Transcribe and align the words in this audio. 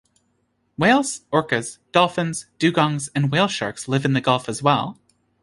Whales, 0.79 1.25
orcas, 1.31 1.77
dolphins, 1.91 2.47
dugongs, 2.57 3.09
and 3.13 3.31
whale 3.31 3.47
sharks 3.47 3.87
live 3.87 4.03
in 4.03 4.13
the 4.13 4.19
gulf 4.21 4.49
as 4.49 4.63
well. 4.63 4.99